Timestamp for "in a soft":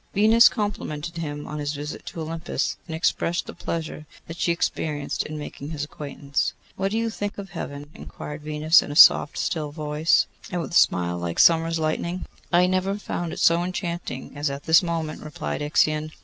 8.81-9.37